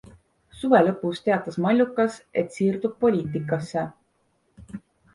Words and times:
Suve 0.61 0.79
lõpus 0.87 1.21
teatas 1.27 1.59
Mallukas, 1.67 2.19
et 2.45 2.59
siirdub 2.59 2.99
poliitikasse! 3.07 3.89